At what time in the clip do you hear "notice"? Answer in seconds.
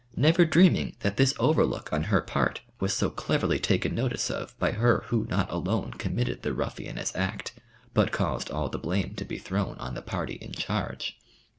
3.93-4.31